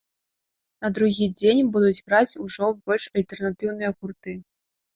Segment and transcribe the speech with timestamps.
[0.01, 4.31] А на другі дзень будуць граць ужо больш альтэрнатыўныя гурты.